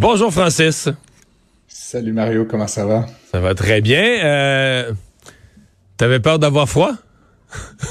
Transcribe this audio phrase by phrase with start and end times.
[0.00, 0.88] Bonjour Francis.
[1.66, 3.06] Salut Mario, comment ça va?
[3.32, 4.04] Ça va très bien.
[4.22, 4.92] Euh,
[5.96, 6.92] T'avais peur d'avoir froid?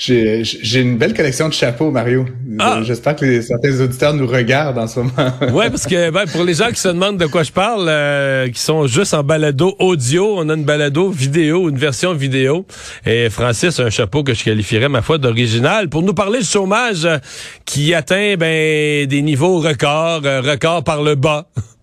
[0.00, 2.24] j'ai, une belle collection de chapeaux, Mario.
[2.58, 2.80] Ah!
[2.82, 5.12] J'espère que les, certains auditeurs nous regardent en ce moment.
[5.52, 8.48] ouais, parce que ben, pour les gens qui se demandent de quoi je parle, euh,
[8.48, 12.64] qui sont juste en balado audio, on a une balado vidéo, une version vidéo.
[13.04, 16.46] Et Francis a un chapeau que je qualifierais, ma foi, d'original pour nous parler du
[16.46, 17.18] chômage euh,
[17.66, 21.50] qui atteint ben, des niveaux records, euh, records par le bas.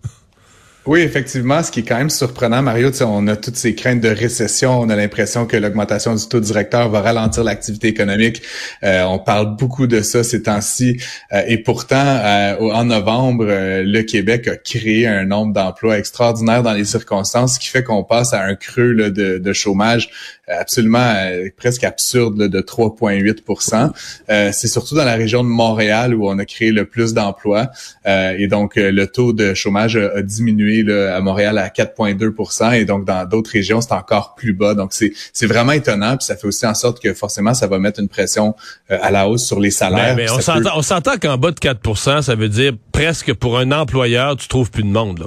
[0.88, 4.08] Oui, effectivement, ce qui est quand même surprenant, Mario, on a toutes ces craintes de
[4.08, 8.40] récession, on a l'impression que l'augmentation du taux directeur va ralentir l'activité économique.
[8.82, 10.98] Euh, on parle beaucoup de ça ces temps-ci.
[11.34, 16.72] Euh, et pourtant, euh, en novembre, le Québec a créé un nombre d'emplois extraordinaire dans
[16.72, 20.08] les circonstances, ce qui fait qu'on passe à un creux de, chômage
[20.48, 21.14] absolument
[21.56, 26.44] presque absurde là, de 3,8% C'est surtout dans la région de Montréal où on a
[26.44, 27.70] créé le plus d'emplois.
[28.06, 33.26] et donc, le taux de chômage a diminué à Montréal à 4,2% et donc dans
[33.26, 34.74] d'autres régions, c'est encore plus bas.
[34.74, 36.16] Donc, c'est vraiment étonnant.
[36.16, 38.54] Puis ça fait aussi en sorte que forcément, ça va mettre une pression
[38.90, 40.16] euh, à la hausse sur les salaires.
[40.16, 44.48] Mais, on s'entend qu'en bas de 4% ça veut dire presque pour un employeur, tu
[44.48, 45.18] trouves plus de monde.
[45.18, 45.26] Là.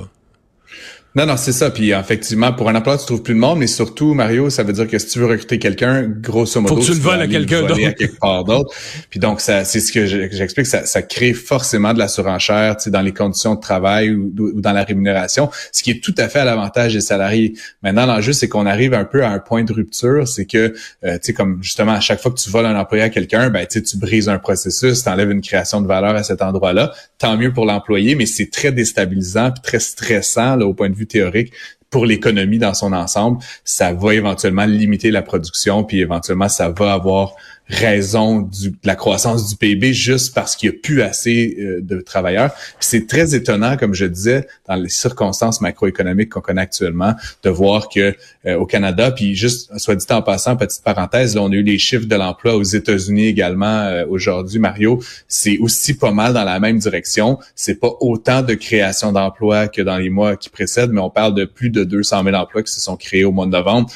[1.13, 1.69] Non, non, c'est ça.
[1.71, 4.71] Puis effectivement, pour un emploi, tu trouves plus de monde, mais surtout, Mario, ça veut
[4.71, 7.27] dire que si tu veux recruter quelqu'un, grosso modo, Faut que tu, le voles à
[7.27, 7.75] quelqu'un d'autre.
[7.75, 8.73] quelque part d'autre.
[9.09, 12.83] Puis donc, ça, c'est ce que j'explique, ça, ça crée forcément de la surenchère, tu
[12.83, 16.29] sais, dans les conditions de travail ou, dans la rémunération, ce qui est tout à
[16.29, 17.53] fait à l'avantage des salariés.
[17.83, 20.73] Maintenant, l'enjeu, c'est qu'on arrive un peu à un point de rupture, c'est que,
[21.03, 23.49] euh, tu sais, comme justement, à chaque fois que tu voles un employé à quelqu'un,
[23.49, 26.93] ben, tu tu brises un processus, tu enlèves une création de valeur à cet endroit-là.
[27.17, 30.95] Tant mieux pour l'employé, mais c'est très déstabilisant puis très stressant là, au point de
[30.95, 31.53] vue théorique
[31.89, 36.93] pour l'économie dans son ensemble, ça va éventuellement limiter la production, puis éventuellement ça va
[36.93, 37.33] avoir
[37.71, 41.79] raison du, de la croissance du PIB juste parce qu'il n'y a plus assez euh,
[41.81, 42.51] de travailleurs.
[42.79, 47.87] C'est très étonnant, comme je disais, dans les circonstances macroéconomiques qu'on connaît actuellement, de voir
[47.87, 48.13] que
[48.45, 51.63] euh, au Canada, puis juste, soit dit en passant, petite parenthèse, là, on a eu
[51.63, 55.01] les chiffres de l'emploi aux États-Unis également euh, aujourd'hui, Mario.
[55.29, 57.39] C'est aussi pas mal dans la même direction.
[57.55, 61.35] C'est pas autant de création d'emplois que dans les mois qui précèdent, mais on parle
[61.35, 63.89] de plus de 200 000 emplois qui se sont créés au mois de novembre.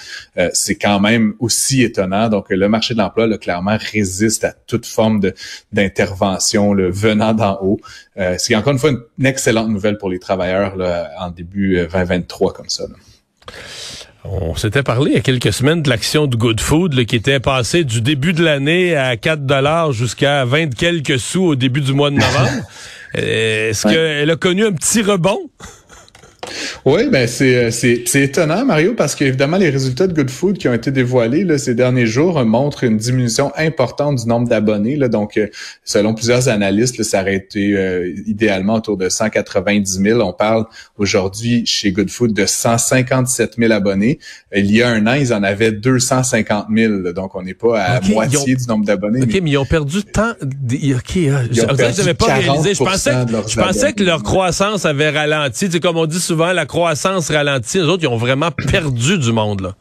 [0.53, 2.29] c'est quand même aussi étonnant.
[2.29, 5.21] Donc, le marché de l'emploi, là, clairement, résiste à toute forme
[5.71, 7.79] d'intervention venant d'en haut.
[8.17, 12.49] Euh, c'est encore une fois une, excellente nouvelle pour les travailleurs là, en début 2023
[12.49, 12.85] euh, comme ça.
[14.23, 17.39] On s'était parlé il y a quelques semaines de l'action de Good Food qui était
[17.39, 21.93] passée du début de l'année à 4 dollars jusqu'à 20 quelques sous au début du
[21.93, 22.63] mois de novembre.
[23.13, 25.39] Est-ce qu'elle a connu un petit rebond?
[26.85, 30.67] Oui, ben c'est, c'est, c'est étonnant, Mario, parce qu'évidemment, les résultats de Good Food qui
[30.67, 34.95] ont été dévoilés là, ces derniers jours montrent une diminution importante du nombre d'abonnés.
[34.95, 35.47] Là, donc, euh,
[35.83, 40.21] selon plusieurs analystes, là, ça aurait été euh, idéalement autour de 190 000.
[40.21, 40.65] On parle
[40.97, 44.19] aujourd'hui chez Good Food de 157 000 abonnés.
[44.55, 47.11] Il y a un an, ils en avaient 250 000.
[47.13, 49.23] donc, on n'est pas à moitié du nombre d'abonnés.
[49.23, 49.51] OK, mais...
[49.51, 50.31] ils ont perdu tant...
[50.31, 52.73] OK, ah, je, pas réalisé.
[52.73, 53.11] Je pensais,
[53.47, 55.67] je pensais que leur croissance avait ralenti.
[55.71, 57.79] C'est comme on dit souvent, la croissance ralentit.
[57.79, 59.75] Les autres, ils ont vraiment perdu du monde, là.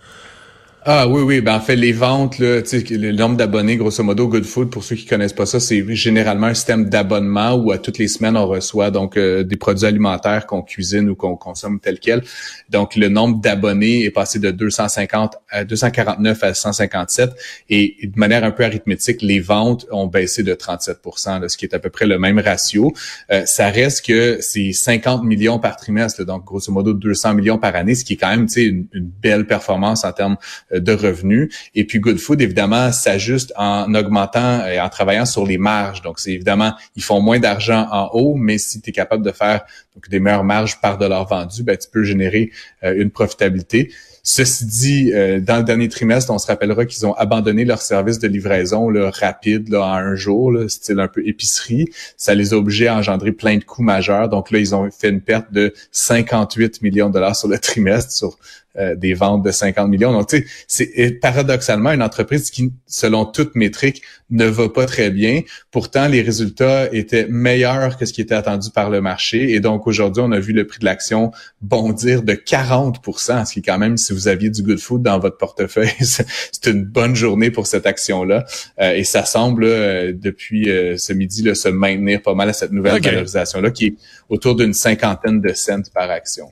[0.86, 1.40] Ah oui, oui.
[1.40, 4.96] Ben, en fait, les ventes, là, le nombre d'abonnés, grosso modo, Good Food, pour ceux
[4.96, 8.46] qui connaissent pas ça, c'est généralement un système d'abonnement où à toutes les semaines, on
[8.46, 12.22] reçoit donc euh, des produits alimentaires qu'on cuisine ou qu'on consomme tel quel.
[12.69, 17.30] Donc, le nombre d'abonnés est passé de 250 à 249 à 157.
[17.70, 21.75] Et de manière un peu arithmétique, les ventes ont baissé de 37% ce qui est
[21.75, 22.92] à peu près le même ratio.
[23.32, 27.75] Euh, ça reste que c'est 50 millions par trimestre, donc grosso modo 200 millions par
[27.75, 30.37] année, ce qui est quand même une, une belle performance en termes
[30.81, 31.55] de revenus.
[31.75, 36.03] Et puis Good Food, évidemment, s'ajuste en augmentant et en travaillant sur les marges.
[36.03, 39.32] Donc, c'est évidemment, ils font moins d'argent en haut, mais si tu es capable de
[39.32, 42.50] faire donc, des meilleures marges par dollar vendu, ben, tu peux générer
[42.82, 43.91] une profitabilité.
[44.26, 48.19] Ceci dit, euh, dans le dernier trimestre, on se rappellera qu'ils ont abandonné leur service
[48.19, 51.91] de livraison là, rapide là, en un jour, là, style un peu épicerie.
[52.17, 54.31] Ça les a obligés à engendrer plein de coûts majeurs.
[54.31, 58.12] Donc là, ils ont fait une perte de 58 millions de dollars sur le trimestre,
[58.12, 58.38] sur
[58.76, 60.12] euh, des ventes de 50 millions.
[60.12, 65.11] Donc, tu sais, c'est paradoxalement une entreprise qui, selon toute métrique, ne va pas très
[65.11, 65.43] bien.
[65.71, 69.53] Pourtant, les résultats étaient meilleurs que ce qui était attendu par le marché.
[69.53, 71.31] Et donc, aujourd'hui, on a vu le prix de l'action
[71.61, 75.19] bondir de 40% ce qui est quand même, si vous aviez du good food dans
[75.19, 78.44] votre portefeuille, c'est une bonne journée pour cette action-là.
[78.81, 82.73] Euh, et ça semble, euh, depuis ce midi, là, se maintenir pas mal à cette
[82.73, 83.94] nouvelle valorisation-là, qui est
[84.29, 86.50] autour d'une cinquantaine de cents par action.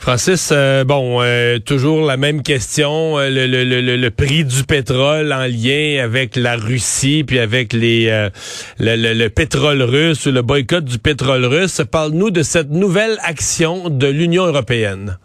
[0.00, 4.64] Francis, euh, bon, euh, toujours la même question, euh, le, le, le, le, prix du
[4.64, 8.28] pétrole en lien avec la Russie, puis avec les
[8.78, 11.82] le, pétrole russe ou le boycott du pétrole russe.
[11.88, 15.18] Parle-nous de cette nouvelle action de l'Union européenne.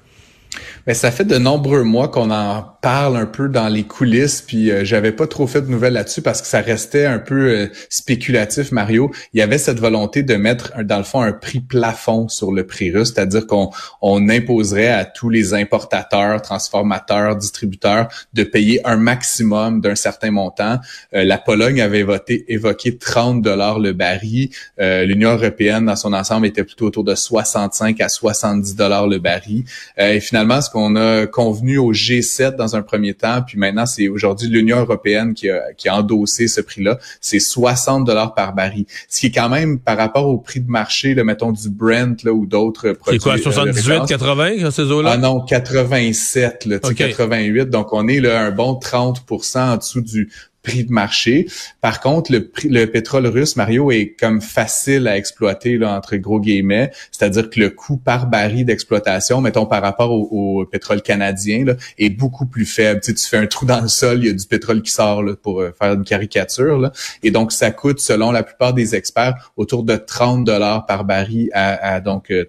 [0.88, 4.70] Mais ça fait de nombreux mois qu'on en parle un peu dans les coulisses, puis
[4.70, 7.68] euh, j'avais pas trop fait de nouvelles là-dessus parce que ça restait un peu euh,
[7.90, 9.12] spéculatif, Mario.
[9.34, 12.68] Il y avait cette volonté de mettre, dans le fond, un prix plafond sur le
[12.68, 13.72] prix russe, c'est-à-dire qu'on
[14.04, 20.78] on imposerait à tous les importateurs, transformateurs, distributeurs de payer un maximum d'un certain montant.
[21.16, 24.50] Euh, la Pologne avait voté, évoqué 30 dollars le baril.
[24.78, 29.64] L'Union européenne, dans son ensemble, était plutôt autour de 65 à 70 dollars le baril.
[29.98, 34.10] et finalement, ce qu'on a convenu au G7 dans un premier temps, puis maintenant c'est
[34.10, 38.86] aujourd'hui l'Union européenne qui a, qui a endossé ce prix-là, c'est 60 dollars par baril,
[39.08, 42.22] ce qui est quand même par rapport au prix de marché, là, mettons du Brent
[42.26, 43.22] là, ou d'autres produits.
[43.22, 45.12] C'est quoi, 78, 80 ces eaux-là?
[45.14, 50.30] Ah non, 87, là, 88, donc on est là un bon 30% en dessous du
[50.66, 51.48] prix de marché.
[51.80, 56.18] Par contre, le, prix, le pétrole russe, Mario, est comme facile à exploiter là, entre
[56.18, 61.66] gros guillemets, c'est-à-dire que le coût par baril d'exploitation, mettons par rapport au, pétrole canadien,
[61.66, 63.00] là, est beaucoup plus faible.
[63.02, 64.92] Tu, sais, tu fais un trou dans le sol, il y a du pétrole qui
[64.92, 66.92] sort là, pour euh, faire une caricature, là.
[67.24, 71.50] et donc ça coûte, selon la plupart des experts, autour de 30 dollars par baril
[71.54, 72.46] à, donc euh,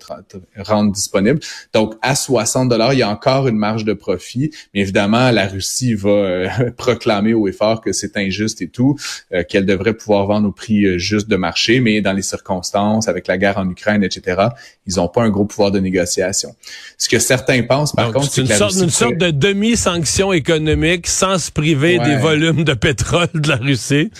[0.58, 1.40] rendre disponible.
[1.74, 5.46] Donc à 60 dollars, il y a encore une marge de profit, mais évidemment la
[5.46, 8.96] Russie va euh, proclamer au effort que c'est c'est injuste et tout,
[9.32, 13.08] euh, qu'elle devrait pouvoir vendre au prix euh, juste de marché, mais dans les circonstances,
[13.08, 14.48] avec la guerre en Ukraine, etc.,
[14.86, 16.54] ils n'ont pas un gros pouvoir de négociation.
[16.98, 21.38] Ce que certains pensent, par contre, c'est une, sorte, une sorte de demi-sanction économique sans
[21.38, 24.10] se priver des volumes de pétrole de la Russie.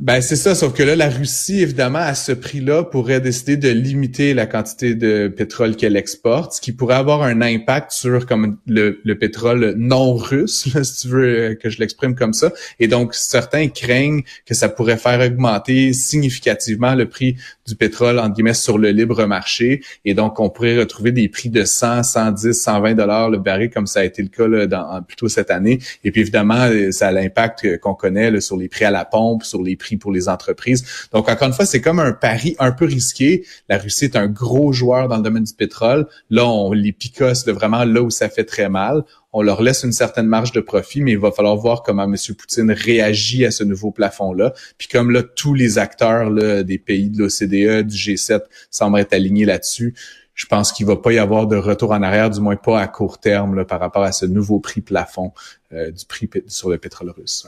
[0.00, 3.68] Ben c'est ça, sauf que là, la Russie, évidemment, à ce prix-là, pourrait décider de
[3.68, 8.58] limiter la quantité de pétrole qu'elle exporte, ce qui pourrait avoir un impact sur comme
[8.66, 12.52] le, pétrole non russe, si tu veux que je l'exprime comme ça.
[12.80, 17.36] Et donc, certains craignent que ça pourrait faire augmenter significativement le prix
[17.66, 19.82] du pétrole, entre guillemets, sur le libre marché.
[20.04, 23.86] Et donc, on pourrait retrouver des prix de 100, 110, 120 dollars le baril, comme
[23.86, 25.78] ça a été le cas là, dans, plutôt cette année.
[26.04, 29.62] Et puis, évidemment, ça a l'impact qu'on connaît sur les prix à la pompe, sur
[29.62, 31.08] les prix pour les entreprises.
[31.12, 33.44] Donc, encore une fois, c'est comme un pari un peu risqué.
[33.68, 36.06] La Russie est un gros joueur dans le domaine du pétrole.
[36.30, 39.04] Là, on les picosse vraiment là où ça fait très mal.
[39.32, 42.16] On leur laisse une certaine marge de profit, mais il va falloir voir comment M.
[42.36, 44.52] Poutine réagit à ce nouveau plafond-là.
[44.76, 46.30] Puis comme là, tous les acteurs
[46.64, 48.40] des pays de l'OCDE, du G7
[48.70, 49.94] semblent être alignés là-dessus,
[50.34, 52.88] je pense qu'il va pas y avoir de retour en arrière, du moins pas à
[52.88, 55.32] court terme, là, par rapport à ce nouveau prix plafond
[55.72, 57.46] euh, du prix sur le pétrole russe.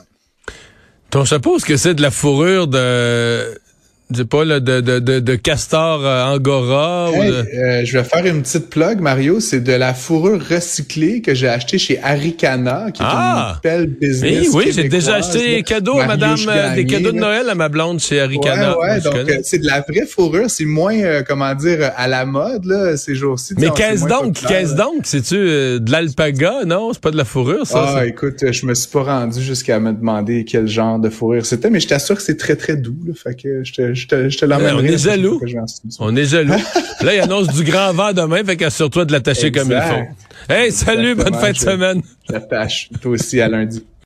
[1.23, 3.57] Chapeau, est-ce que c'est de la fourrure de
[4.13, 8.25] sais pas, là, de, de, de, de castor euh, angora ou euh, je vais faire
[8.25, 9.39] une petite plug, Mario.
[9.39, 13.53] C'est de la fourrure recyclée que j'ai acheté chez Aricana, qui est ah!
[13.55, 14.49] une belle business.
[14.53, 17.55] Oui, oui j'ai déjà acheté des cadeaux à madame, euh, des cadeaux de Noël à
[17.55, 18.77] ma blonde chez Aricana.
[18.77, 20.49] Ouais, ouais donc c'est de la vraie fourrure.
[20.49, 23.55] C'est moins, comment dire, à la mode, là, ces jours-ci.
[23.57, 24.35] Mais qu'est-ce donc?
[24.47, 25.01] Qu'est-ce donc?
[25.03, 26.63] C'est-tu de l'alpaga?
[26.65, 27.95] Non, c'est pas de la fourrure, ça?
[27.97, 31.69] Ah, écoute, je me suis pas rendu jusqu'à me demander quel genre de fourrure c'était,
[31.69, 33.13] mais je t'assure que c'est très, très doux, là.
[33.15, 34.75] Fait que je te, je te, je te l'emmènerai.
[34.75, 35.41] On est jaloux.
[35.99, 36.53] On est jaloux.
[37.01, 40.53] là, il annonce du grand vent demain, fait qu'assure-toi de l'attacher comme il faut.
[40.53, 42.01] Hey, salut, bonne fin de semaine.
[42.29, 42.89] J'attache.
[43.01, 43.83] Toi aussi, à lundi.